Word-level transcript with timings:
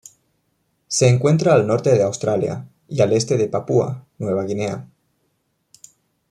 Se 0.87 1.07
encuentra 1.07 1.53
al 1.53 1.67
norte 1.67 1.91
de 1.91 2.01
Australia 2.01 2.67
y 2.87 3.01
al 3.01 3.13
este 3.13 3.37
de 3.37 3.47
Papúa 3.47 4.07
Nueva 4.17 4.45
Guinea. 4.45 4.87